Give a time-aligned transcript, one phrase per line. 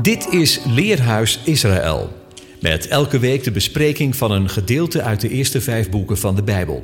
[0.00, 2.12] Dit is Leerhuis Israël.
[2.60, 6.42] Met elke week de bespreking van een gedeelte uit de eerste vijf boeken van de
[6.42, 6.82] Bijbel.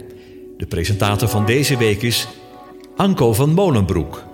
[0.57, 2.29] De presentator van deze week is
[2.97, 4.28] Anko van Molenbroek.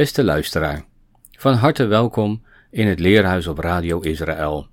[0.00, 0.84] Beste luisteraar,
[1.38, 4.68] van harte welkom in het Leerhuis op Radio Israël.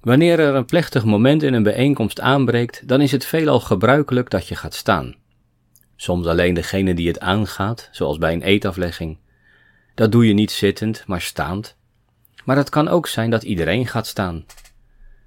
[0.00, 4.48] Wanneer er een plechtig moment in een bijeenkomst aanbreekt, dan is het veelal gebruikelijk dat
[4.48, 5.14] je gaat staan.
[5.96, 9.18] Soms alleen degene die het aangaat, zoals bij een eetaflegging.
[9.94, 11.76] Dat doe je niet zittend, maar staand.
[12.44, 14.44] Maar het kan ook zijn dat iedereen gaat staan.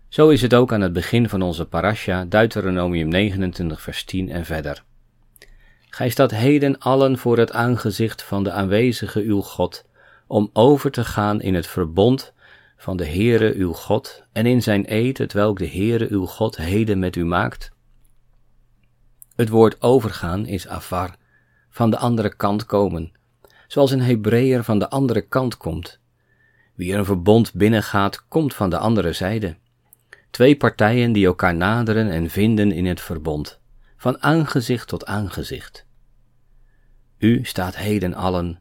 [0.08, 4.45] Zo is het ook aan het begin van onze parasha, Deuteronomium 29, vers 10 en
[4.45, 4.83] verder.
[5.94, 9.86] Gij staat heden allen voor het aangezicht van de aanwezige uw God,
[10.27, 12.33] om over te gaan in het verbond
[12.77, 16.58] van de Heere uw God en in zijn eed, het welk de Heere uw God
[16.58, 17.72] heden met u maakt.
[19.35, 21.16] Het woord overgaan is afar,
[21.69, 23.11] van de andere kant komen,
[23.67, 26.00] zoals een Hebreeër van de andere kant komt.
[26.75, 29.55] Wie een verbond binnengaat, komt van de andere zijde.
[30.30, 33.61] Twee partijen die elkaar naderen en vinden in het verbond
[34.04, 35.86] van aangezicht tot aangezicht.
[37.18, 38.59] U staat heden allen.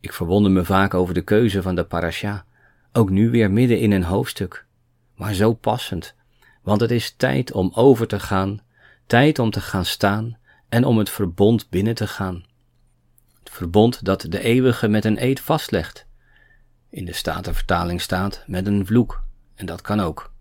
[0.00, 2.44] Ik verwonder me vaak over de keuze van de parasha,
[2.92, 4.66] ook nu weer midden in een hoofdstuk,
[5.14, 6.14] maar zo passend,
[6.62, 8.60] want het is tijd om over te gaan,
[9.06, 12.44] tijd om te gaan staan en om het verbond binnen te gaan.
[13.38, 16.06] Het verbond dat de eeuwige met een eed vastlegt.
[16.90, 19.22] In de Statenvertaling staat met een vloek,
[19.54, 20.33] en dat kan ook.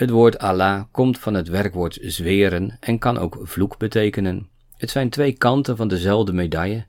[0.00, 4.48] Het woord Allah komt van het werkwoord zweren en kan ook vloek betekenen.
[4.76, 6.84] Het zijn twee kanten van dezelfde medaille,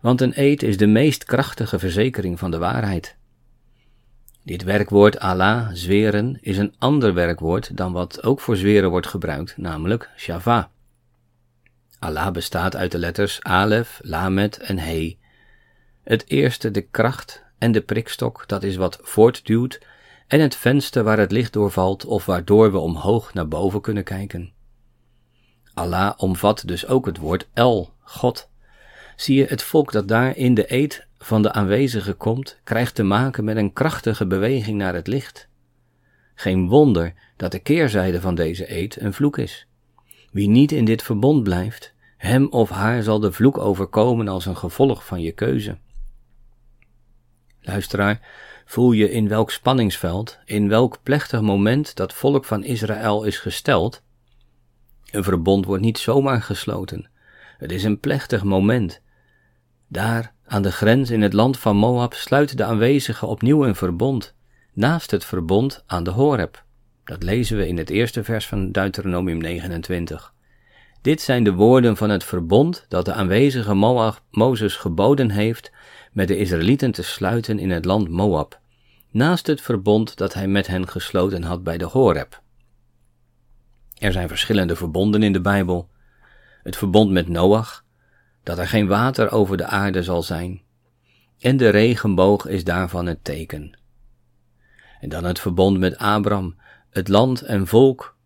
[0.00, 3.16] want een eed is de meest krachtige verzekering van de waarheid.
[4.42, 9.56] Dit werkwoord Allah, zweren, is een ander werkwoord dan wat ook voor zweren wordt gebruikt,
[9.56, 10.70] namelijk shava.
[11.98, 15.16] Allah bestaat uit de letters Alef, Lamet en He.
[16.04, 19.80] Het eerste de kracht en de prikstok, dat is wat voortduwt
[20.26, 24.52] en het venster waar het licht doorvalt of waardoor we omhoog naar boven kunnen kijken.
[25.74, 28.48] Allah omvat dus ook het woord El, God.
[29.16, 33.02] Zie je, het volk dat daar in de eed van de aanwezige komt, krijgt te
[33.02, 35.48] maken met een krachtige beweging naar het licht.
[36.34, 39.66] Geen wonder dat de keerzijde van deze eed een vloek is.
[40.30, 44.56] Wie niet in dit verbond blijft, hem of haar zal de vloek overkomen als een
[44.56, 45.78] gevolg van je keuze.
[47.60, 48.20] Luisteraar,
[48.68, 54.02] voel je in welk spanningsveld, in welk plechtig moment dat volk van Israël is gesteld.
[55.10, 57.08] Een verbond wordt niet zomaar gesloten.
[57.58, 59.00] Het is een plechtig moment.
[59.88, 64.34] Daar, aan de grens in het land van Moab, sluiten de aanwezigen opnieuw een verbond,
[64.72, 66.64] naast het verbond aan de Horeb.
[67.04, 70.34] Dat lezen we in het eerste vers van Deuteronomium 29.
[71.02, 75.72] Dit zijn de woorden van het verbond dat de aanwezige Moab Mozes geboden heeft
[76.16, 78.60] met de Israëlieten te sluiten in het land Moab,
[79.10, 82.42] naast het verbond dat hij met hen gesloten had bij de Horeb.
[83.98, 85.88] Er zijn verschillende verbonden in de Bijbel.
[86.62, 87.84] Het verbond met Noach,
[88.42, 90.62] dat er geen water over de aarde zal zijn,
[91.38, 93.78] en de regenboog is daarvan het teken.
[95.00, 96.56] En dan het verbond met Abraham,
[96.90, 98.16] het land en volk,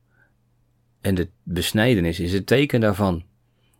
[1.00, 3.24] en de besnijdenis is het teken daarvan.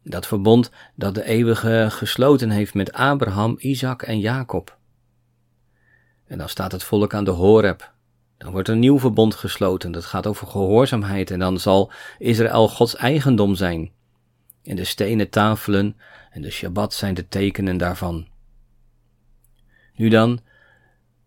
[0.03, 4.79] Dat verbond dat de eeuwige gesloten heeft met Abraham, Isaac en Jacob.
[6.27, 7.93] En dan staat het volk aan de Horeb.
[8.39, 9.93] Dan wordt een nieuw verbond gesloten.
[9.93, 11.31] Dat gaat over gehoorzaamheid.
[11.31, 13.91] En dan zal Israël Gods eigendom zijn.
[14.63, 15.97] En de stenen tafelen
[16.31, 18.29] en de Shabbat zijn de tekenen daarvan.
[19.95, 20.41] Nu dan,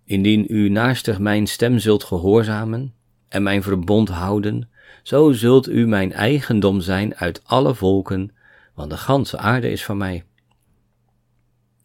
[0.06, 2.94] indien u naastig mijn stem zult gehoorzamen
[3.28, 4.70] en mijn verbond houden,
[5.04, 8.32] zo zult u mijn eigendom zijn uit alle volken
[8.74, 10.24] want de ganse aarde is van mij.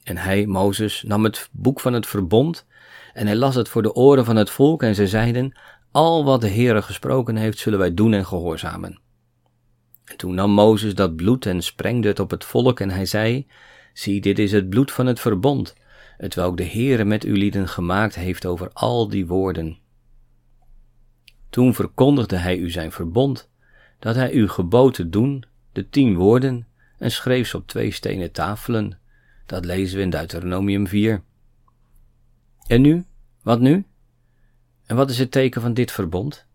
[0.03, 2.67] En hij, Mozes, nam het boek van het verbond
[3.13, 5.59] en hij las het voor de oren van het volk en ze zeiden,
[5.91, 9.01] al wat de Heere gesproken heeft, zullen wij doen en gehoorzamen.
[10.05, 13.47] En toen nam Mozes dat bloed en sprengde het op het volk en hij zei,
[13.93, 15.75] zie, dit is het bloed van het verbond,
[16.17, 19.79] het welk de Heere met u lieden gemaakt heeft over al die woorden.
[21.51, 23.49] Toen verkondigde hij u zijn verbond,
[23.99, 26.67] dat hij u gebood doen, de tien woorden,
[26.99, 28.99] en schreef ze op twee stenen tafelen.
[29.47, 31.23] Dat lezen we in Deuteronomium 4.
[32.67, 33.05] En nu?
[33.43, 33.85] Wat nu?
[34.87, 36.47] En wat is het teken van dit verbond?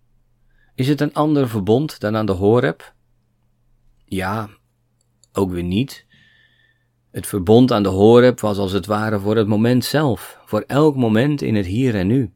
[0.76, 2.94] Is het een ander verbond dan aan de Horeb,
[4.06, 4.50] Ja,
[5.34, 6.06] ook weer niet.
[7.12, 10.96] Het verbond aan de Horeb was als het ware voor het moment zelf, voor elk
[10.96, 12.34] moment in het hier en nu.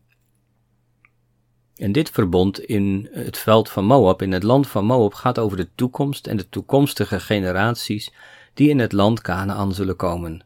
[1.78, 5.58] En dit verbond in het veld van Moab, in het land van Moab, gaat over
[5.58, 8.14] de toekomst en de toekomstige generaties
[8.54, 10.46] die in het land Canaan zullen komen.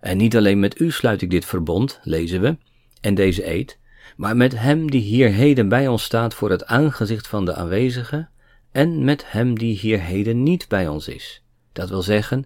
[0.00, 2.56] En niet alleen met u sluit ik dit verbond, lezen we,
[3.00, 3.78] en deze eed,
[4.16, 8.30] maar met hem die hier heden bij ons staat voor het aangezicht van de aanwezigen,
[8.72, 11.42] en met hem die hier heden niet bij ons is.
[11.72, 12.44] Dat wil zeggen,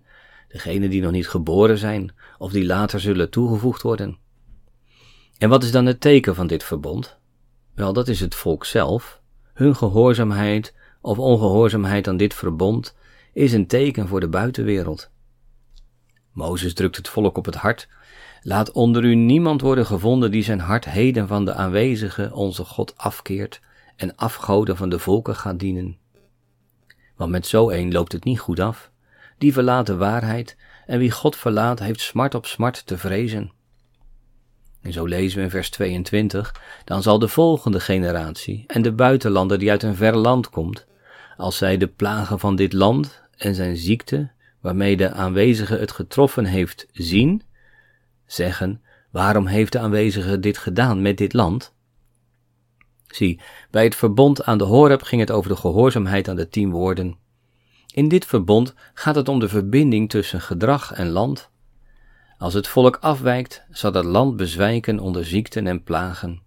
[0.49, 4.19] degenen die nog niet geboren zijn, of die later zullen toegevoegd worden.
[5.39, 7.19] En wat is dan het teken van dit verbond?
[7.75, 9.21] Wel, dat is het volk zelf.
[9.55, 12.97] Hun gehoorzaamheid of ongehoorzaamheid aan dit verbond
[13.33, 15.11] is een teken voor de buitenwereld.
[16.33, 17.89] Mozes drukt het volk op het hart.
[18.43, 22.97] Laat onder u niemand worden gevonden die zijn hart heden van de aanwezige, onze God,
[22.97, 23.61] afkeert
[23.97, 25.97] en afgoden van de volken gaat dienen.
[27.17, 28.91] Want met zo een loopt het niet goed af.
[29.39, 30.57] Die verlaat de waarheid,
[30.87, 33.53] en wie God verlaat, heeft smart op smart te vrezen.
[34.83, 36.55] En zo lezen we in vers 22,
[36.85, 40.87] dan zal de volgende generatie en de buitenlander die uit een ver land komt,
[41.37, 44.31] als zij de plagen van dit land en zijn ziekte,
[44.61, 47.43] waarmee de aanwezige het getroffen heeft, zien,
[48.27, 51.75] zeggen, waarom heeft de aanwezige dit gedaan met dit land?
[53.07, 53.41] Zie,
[53.71, 57.19] bij het verbond aan de Horeb ging het over de gehoorzaamheid aan de tien woorden.
[57.95, 61.48] In dit verbond gaat het om de verbinding tussen gedrag en land.
[62.39, 66.43] Als het volk afwijkt, zal dat land bezwijken onder ziekten en plagen.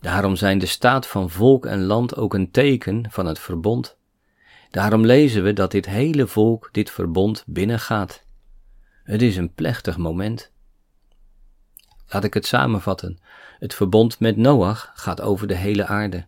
[0.00, 3.96] Daarom zijn de staat van volk en land ook een teken van het verbond.
[4.70, 8.24] Daarom lezen we dat dit hele volk dit verbond binnengaat.
[9.04, 10.52] Het is een plechtig moment.
[12.06, 13.18] Laat ik het samenvatten.
[13.58, 16.26] Het verbond met Noach gaat over de hele aarde.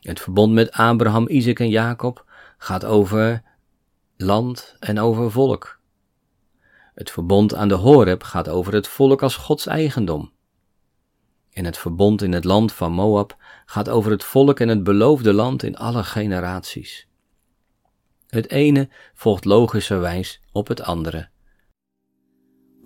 [0.00, 2.24] Het verbond met Abraham, Isaac en Jacob
[2.58, 3.42] gaat over
[4.16, 5.79] land en over volk.
[6.94, 10.32] Het verbond aan de Horeb gaat over het volk als Gods eigendom.
[11.52, 15.32] En het verbond in het land van Moab gaat over het volk en het beloofde
[15.32, 17.08] land in alle generaties.
[18.26, 21.28] Het ene volgt logischerwijs op het andere.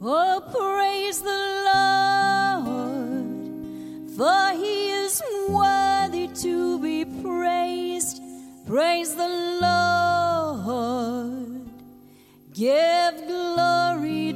[0.01, 1.63] Oh, praise the
[2.65, 3.25] Lord,
[4.17, 8.21] for he is worthy to be praised.
[8.67, 11.35] Praise the Lord.
[12.53, 13.74] Give glory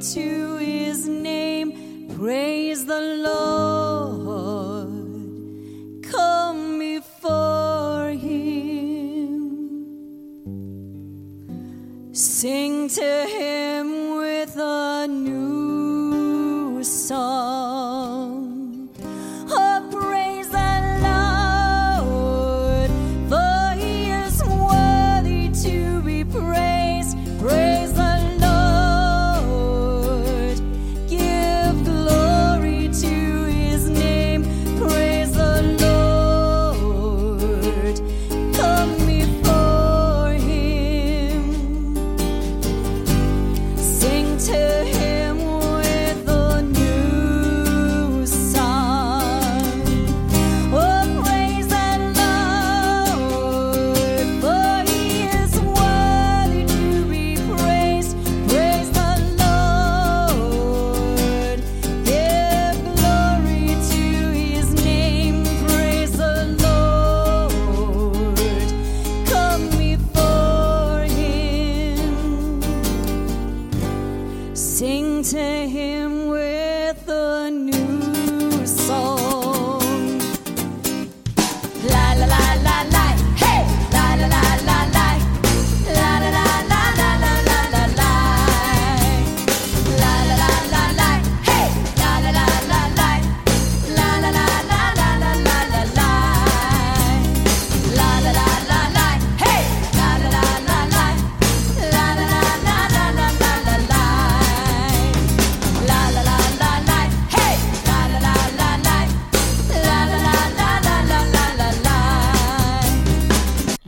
[0.01, 2.09] to his name.
[2.17, 4.89] Praise the Lord.
[6.05, 9.49] Come before him.
[12.13, 15.38] Sing to him with a new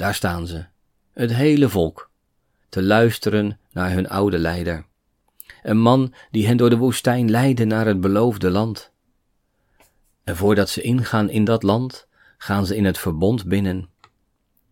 [0.00, 0.64] Daar staan ze,
[1.12, 2.10] het hele volk,
[2.68, 4.86] te luisteren naar hun oude leider.
[5.62, 8.92] Een man die hen door de woestijn leidde naar het beloofde land.
[10.24, 12.06] En voordat ze ingaan in dat land,
[12.38, 13.88] gaan ze in het verbond binnen.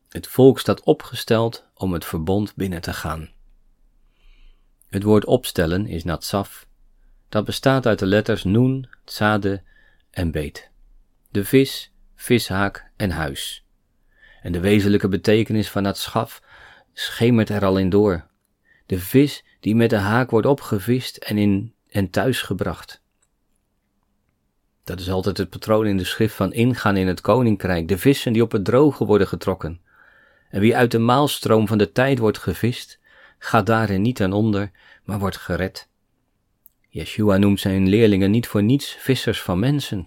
[0.09, 3.31] Het volk staat opgesteld om het verbond binnen te gaan.
[4.87, 6.67] Het woord opstellen is natsaf.
[7.29, 9.63] Dat bestaat uit de letters noen, tsade
[10.11, 10.71] en beet.
[11.31, 13.63] De vis, vishaak en huis.
[14.43, 16.43] En de wezenlijke betekenis van het schaf
[16.93, 18.27] schemert er al in door.
[18.87, 23.03] De vis die met de haak wordt opgevist en, in, en thuisgebracht.
[24.85, 28.33] Dat is altijd het patroon in de schrift van ingaan in het koninkrijk, de vissen
[28.33, 29.81] die op het droge worden getrokken.
[30.51, 32.99] En wie uit de maalstroom van de tijd wordt gevist,
[33.39, 34.71] gaat daarin niet aan onder,
[35.05, 35.89] maar wordt gered.
[36.89, 40.07] Yeshua noemt zijn leerlingen niet voor niets vissers van mensen.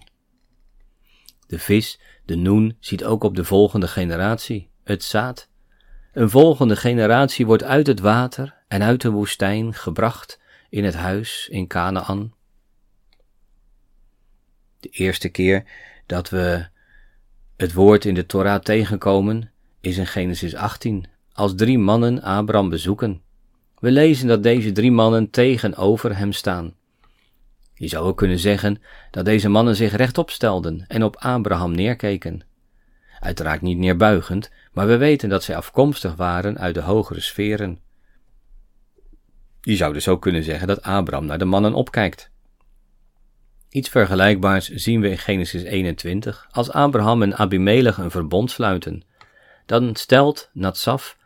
[1.46, 5.48] De vis, de noen, ziet ook op de volgende generatie, het zaad.
[6.12, 11.48] Een volgende generatie wordt uit het water en uit de woestijn gebracht in het huis
[11.50, 12.32] in Canaan.
[14.80, 15.64] De eerste keer
[16.06, 16.66] dat we
[17.56, 23.22] het woord in de Torah tegenkomen is in Genesis 18, als drie mannen Abraham bezoeken.
[23.78, 26.74] We lezen dat deze drie mannen tegenover hem staan.
[27.82, 32.40] Je zou ook kunnen zeggen dat deze mannen zich rechtop stelden en op Abraham neerkeken.
[33.20, 37.78] Uiteraard niet neerbuigend, maar we weten dat zij afkomstig waren uit de hogere sferen.
[39.60, 42.30] Je zou dus ook kunnen zeggen dat Abraham naar de mannen opkijkt.
[43.68, 49.04] Iets vergelijkbaars zien we in Genesis 21 als Abraham en Abimelech een verbond sluiten.
[49.66, 51.18] Dan stelt Natsaf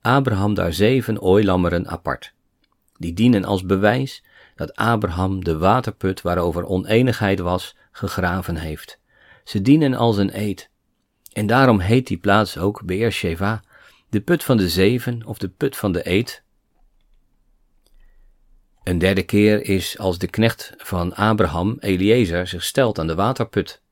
[0.00, 2.34] Abraham daar zeven ooilammeren apart.
[2.98, 4.23] Die dienen als bewijs
[4.54, 9.00] dat Abraham de waterput waarover oneenigheid was, gegraven heeft.
[9.44, 10.70] Ze dienen als een eed.
[11.32, 13.62] En daarom heet die plaats ook Beersheva,
[14.08, 16.42] de put van de zeven of de put van de eed.
[18.82, 23.82] Een derde keer is als de knecht van Abraham, Eliezer, zich stelt aan de waterput.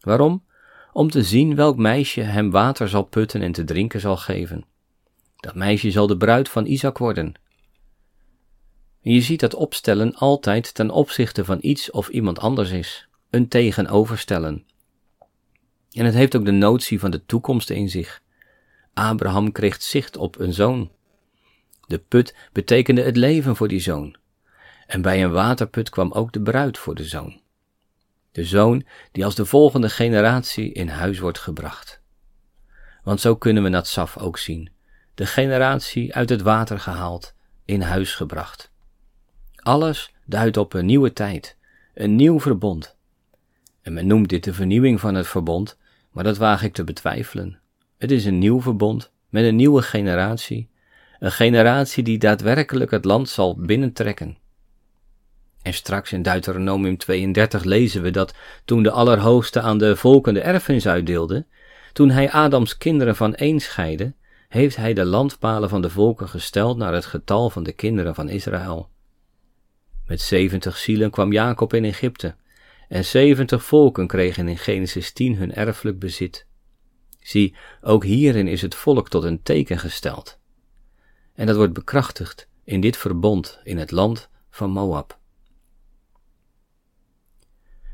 [0.00, 0.44] Waarom?
[0.92, 4.64] Om te zien welk meisje hem water zal putten en te drinken zal geven.
[5.36, 7.34] Dat meisje zal de bruid van Isaac worden.
[9.04, 13.48] En je ziet dat opstellen altijd ten opzichte van iets of iemand anders is, een
[13.48, 14.66] tegenoverstellen.
[15.92, 18.22] En het heeft ook de notie van de toekomst in zich.
[18.94, 20.90] Abraham kreeg zicht op een zoon.
[21.86, 24.16] De put betekende het leven voor die zoon.
[24.86, 27.40] En bij een waterput kwam ook de bruid voor de zoon.
[28.32, 32.00] De zoon die als de volgende generatie in huis wordt gebracht.
[33.02, 34.70] Want zo kunnen we Natsaf ook zien.
[35.14, 37.34] De generatie uit het water gehaald,
[37.64, 38.72] in huis gebracht.
[39.64, 41.56] Alles duidt op een nieuwe tijd,
[41.94, 42.96] een nieuw verbond.
[43.82, 45.78] En men noemt dit de vernieuwing van het verbond,
[46.10, 47.58] maar dat waag ik te betwijfelen.
[47.98, 50.68] Het is een nieuw verbond met een nieuwe generatie,
[51.18, 54.36] een generatie die daadwerkelijk het land zal binnentrekken.
[55.62, 60.40] En straks in Deuteronomium 32 lezen we dat toen de Allerhoogste aan de volken de
[60.40, 61.46] erfenis uitdeelde,
[61.92, 64.14] toen hij Adams kinderen van één scheidde,
[64.48, 68.28] heeft hij de landpalen van de volken gesteld naar het getal van de kinderen van
[68.28, 68.92] Israël.
[70.06, 72.36] Met zeventig zielen kwam Jacob in Egypte,
[72.88, 76.46] en zeventig volken kregen in Genesis 10 hun erfelijk bezit.
[77.20, 80.38] Zie, ook hierin is het volk tot een teken gesteld.
[81.34, 85.18] En dat wordt bekrachtigd in dit verbond in het land van Moab.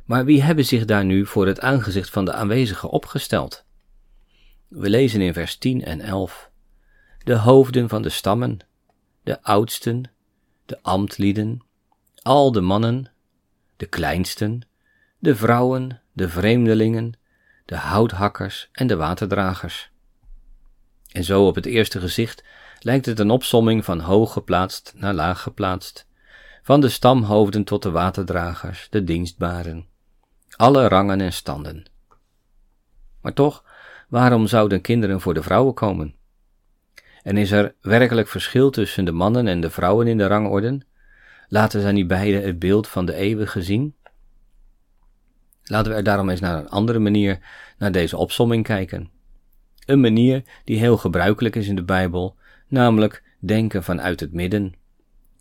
[0.04, 3.64] Maar wie hebben zich daar nu voor het aangezicht van de aanwezigen opgesteld?
[4.68, 6.50] We lezen in vers 10 en 11.
[7.24, 8.58] De hoofden van de stammen,
[9.22, 10.10] de oudsten,
[10.66, 11.62] de ambtlieden,
[12.22, 13.12] al de mannen,
[13.76, 14.60] de kleinsten,
[15.18, 17.12] de vrouwen, de vreemdelingen,
[17.64, 19.90] de houthakkers en de waterdragers.
[21.12, 22.44] En zo op het eerste gezicht
[22.78, 26.06] lijkt het een opsomming van hoog geplaatst naar laag geplaatst,
[26.62, 29.86] van de stamhoofden tot de waterdragers, de dienstbaren,
[30.56, 31.84] alle rangen en standen.
[33.20, 33.64] Maar toch,
[34.08, 36.14] waarom zouden kinderen voor de vrouwen komen?
[37.22, 40.82] En is er werkelijk verschil tussen de mannen en de vrouwen in de rangorden?
[41.52, 43.94] Laten zij niet beide het beeld van de eeuwige zien?
[45.64, 47.38] Laten we er daarom eens naar een andere manier
[47.78, 49.10] naar deze opsomming kijken.
[49.86, 52.36] Een manier die heel gebruikelijk is in de Bijbel,
[52.68, 54.74] namelijk denken vanuit het midden.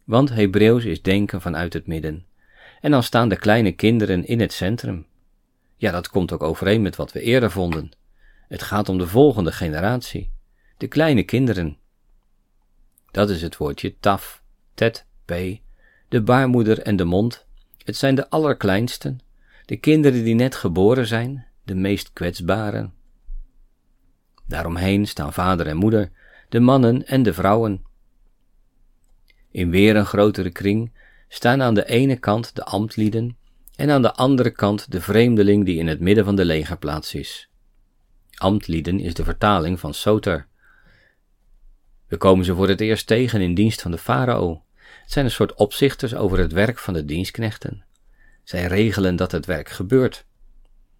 [0.04, 2.26] Want Hebreeuws is denken vanuit het midden.
[2.82, 5.06] En dan staan de kleine kinderen in het centrum.
[5.76, 7.92] Ja, dat komt ook overeen met wat we eerder vonden.
[8.48, 10.32] Het gaat om de volgende generatie,
[10.78, 11.78] de kleine kinderen.
[13.12, 15.34] Dat is het woordje taf, tet, p,
[16.10, 17.46] de baarmoeder en de mond.
[17.84, 19.20] Het zijn de allerkleinsten,
[19.66, 22.94] de kinderen die net geboren zijn, de meest kwetsbaren.
[24.48, 26.12] Daaromheen staan vader en moeder,
[26.50, 27.84] de mannen en de vrouwen.
[29.52, 30.92] In weer een grotere kring
[31.28, 33.38] staan aan de ene kant de ambtlieden
[33.76, 37.50] en aan de andere kant de vreemdeling die in het midden van de legerplaats is.
[38.38, 40.48] Ambtlieden is de vertaling van soter.
[42.08, 44.64] We komen ze voor het eerst tegen in dienst van de farao.
[45.10, 47.84] Zijn een soort opzichters over het werk van de dienstknechten.
[48.44, 50.26] Zij regelen dat het werk gebeurt.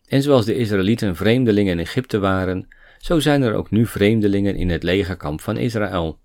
[0.08, 4.70] En zoals de Israëlieten vreemdelingen in Egypte waren, zo zijn er ook nu vreemdelingen in
[4.70, 6.20] het legerkamp van Israël.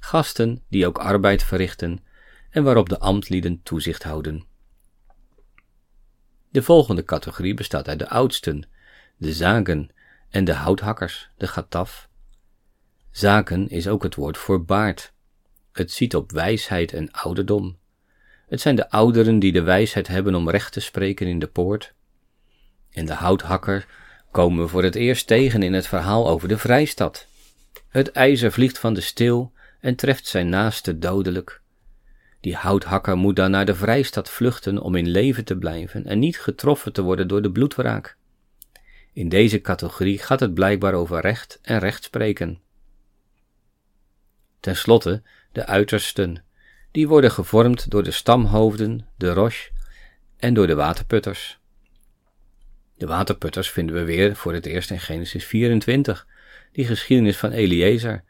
[0.00, 2.04] Gasten die ook arbeid verrichten
[2.50, 4.44] en waarop de ambtlieden toezicht houden.
[6.50, 8.68] De volgende categorie bestaat uit de oudsten,
[9.16, 9.88] de zagen
[10.30, 12.08] en de houthakkers, de gataf.
[13.10, 15.13] Zaken is ook het woord voor baard.
[15.74, 17.76] Het ziet op wijsheid en ouderdom.
[18.48, 21.94] Het zijn de ouderen die de wijsheid hebben om recht te spreken in de poort.
[22.90, 23.86] En de houthakker
[24.30, 27.26] komen we voor het eerst tegen in het verhaal over de vrijstad.
[27.88, 31.60] Het ijzer vliegt van de steel en treft zijn naaste dodelijk.
[32.40, 36.40] Die houthakker moet dan naar de vrijstad vluchten om in leven te blijven en niet
[36.40, 38.16] getroffen te worden door de bloedwraak.
[39.12, 42.58] In deze categorie gaat het blijkbaar over recht en rechtspreken.
[44.60, 45.22] Ten slotte
[45.54, 46.44] de uitersten,
[46.90, 49.70] die worden gevormd door de stamhoofden, de roche
[50.36, 51.58] en door de waterputters.
[52.96, 56.26] De waterputters vinden we weer voor het eerst in Genesis 24,
[56.72, 58.24] die geschiedenis van Eliezer,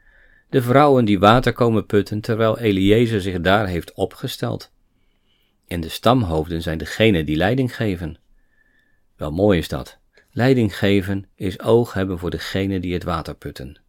[0.49, 4.71] de vrouwen die water komen putten terwijl Eliezer zich daar heeft opgesteld.
[5.67, 8.17] En de stamhoofden zijn degenen die leiding geven.
[9.15, 9.97] Wel mooi is dat.
[10.31, 13.79] Leiding geven is oog hebben voor degenen die het water putten,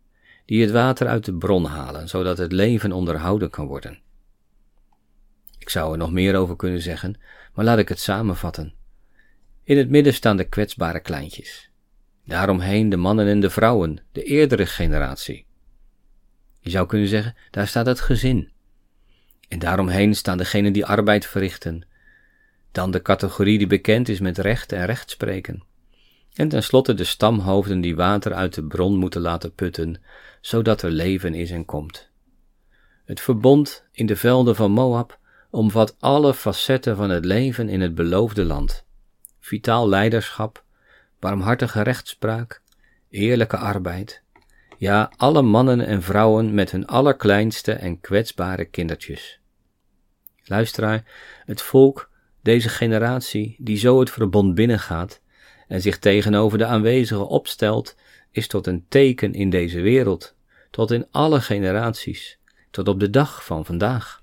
[0.47, 3.99] die het water uit de bron halen, zodat het leven onderhouden kan worden.
[5.59, 7.21] Ik zou er nog meer over kunnen zeggen,
[7.55, 8.75] maar laat ik het samenvatten.
[9.65, 11.71] In het midden staan de kwetsbare kleintjes.
[12.25, 15.47] Daaromheen de mannen en de vrouwen, de eerdere generatie.
[16.61, 18.50] Je zou kunnen zeggen, daar staat het gezin.
[19.49, 21.87] En daaromheen staan degenen die arbeid verrichten.
[22.73, 25.62] Dan de categorie die bekend is met recht en rechtspreken.
[26.37, 30.02] En tenslotte de stamhoofden die water uit de bron moeten laten putten,
[30.40, 32.11] zodat er leven is en komt.
[33.05, 35.19] Het verbond in de velden van Moab
[35.50, 38.85] omvat alle facetten van het leven in het beloofde land.
[39.40, 40.64] Vitaal leiderschap,
[41.19, 42.62] barmhartige rechtspraak,
[43.09, 44.23] eerlijke arbeid,
[44.78, 49.41] ja, alle mannen en vrouwen met hun allerkleinste en kwetsbare kindertjes.
[50.45, 51.04] Luisteraar,
[51.45, 52.10] het volk,
[52.43, 55.21] deze generatie, die zo het verbond binnengaat
[55.67, 57.95] en zich tegenover de aanwezigen opstelt,
[58.31, 60.35] is tot een teken in deze wereld,
[60.71, 62.39] tot in alle generaties,
[62.71, 64.21] tot op de dag van vandaag.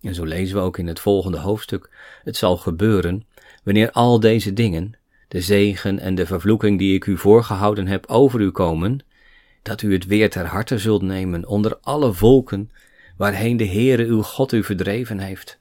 [0.00, 1.90] En zo lezen we ook in het volgende hoofdstuk:
[2.24, 3.26] Het zal gebeuren
[3.64, 4.94] wanneer al deze dingen,
[5.28, 9.00] de zegen en de vervloeking die ik u voorgehouden heb, over u komen,
[9.62, 12.70] dat u het weer ter harte zult nemen onder alle volken
[13.16, 15.58] waarheen de Heere uw God u verdreven heeft.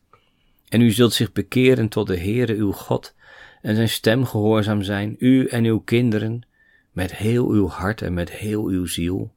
[0.70, 3.16] En u zult zich bekeren tot de Heere uw God
[3.62, 6.42] en zijn stem gehoorzaam zijn, u en uw kinderen,
[6.92, 9.34] met heel uw hart en met heel uw ziel,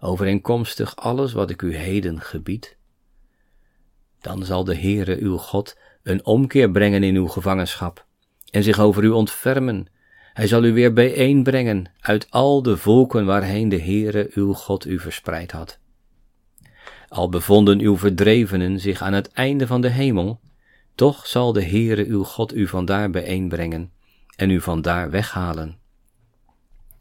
[0.00, 2.76] overeenkomstig alles wat ik u heden gebied.
[4.20, 8.06] Dan zal de Heere uw God een omkeer brengen in uw gevangenschap
[8.50, 9.86] en zich over u ontfermen.
[10.32, 14.98] Hij zal u weer bijeenbrengen uit al de volken waarheen de Heere uw God u
[14.98, 15.78] verspreid had.
[17.08, 20.40] Al bevonden uw verdrevenen zich aan het einde van de hemel,
[20.94, 23.92] toch zal de Heere uw God u vandaar bijeenbrengen
[24.36, 25.78] en u vandaar weghalen.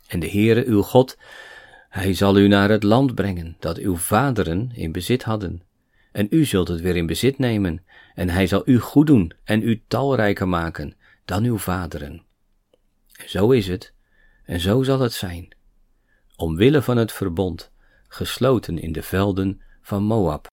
[0.08, 1.18] En de Heere uw God,
[1.90, 5.62] hij zal u naar het land brengen dat uw vaderen in bezit hadden,
[6.12, 9.62] en u zult het weer in bezit nemen, en hij zal u goed doen en
[9.62, 12.24] u talrijker maken dan uw vaderen.
[13.20, 13.94] En zo is het,
[14.46, 15.56] en zo zal het zijn,
[16.36, 17.72] omwille van het verbond,
[18.08, 20.48] gesloten in de velden van Moab.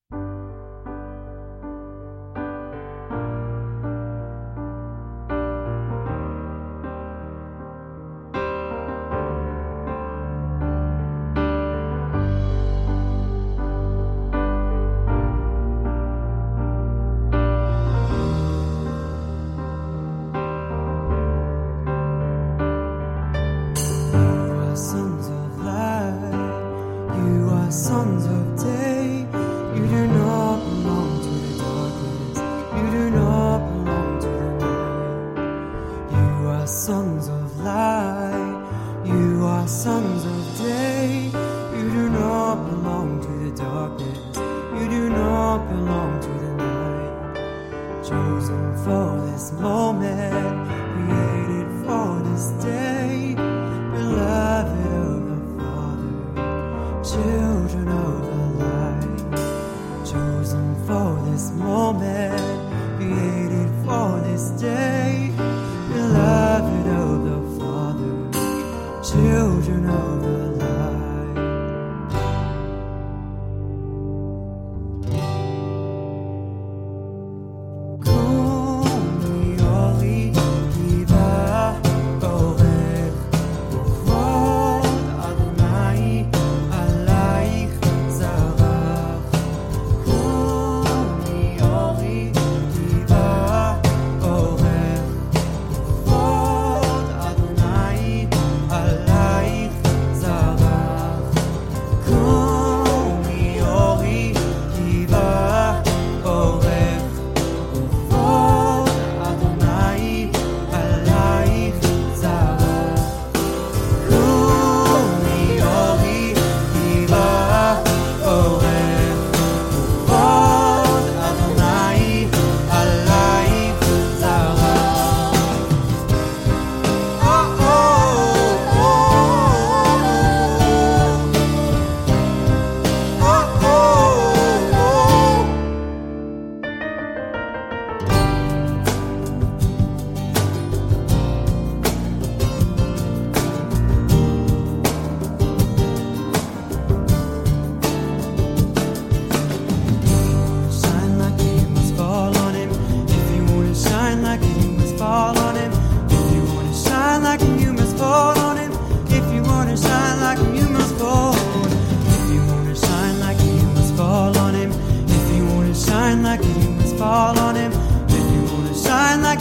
[166.30, 167.72] like you must fall on him.
[168.08, 169.40] If you wanna shine like